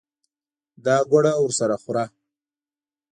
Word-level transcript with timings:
دا 0.85 0.95
ګوړه 1.09 1.33
ورسره 1.41 1.75
خوره. 1.83 2.05